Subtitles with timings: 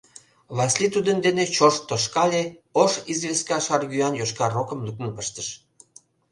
[0.57, 2.43] Васлий тудын дене чошт тошкале,
[2.83, 5.47] ош известка шаргӱан йошкар рокым луктын пыштыш.